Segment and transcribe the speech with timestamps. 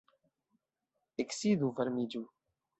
[1.25, 2.27] Eksidu, varmiĝu.